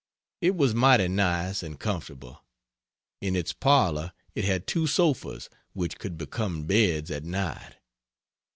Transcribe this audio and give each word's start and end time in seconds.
It 0.41 0.55
was 0.55 0.73
mighty 0.73 1.07
nice 1.07 1.61
and 1.61 1.79
comfortable. 1.79 2.43
In 3.21 3.35
its 3.35 3.53
parlor 3.53 4.13
it 4.33 4.43
had 4.45 4.65
two 4.65 4.87
sofas, 4.87 5.47
which 5.73 5.99
could 5.99 6.17
become 6.17 6.65
beds 6.65 7.11
at 7.11 7.23
night. 7.23 7.75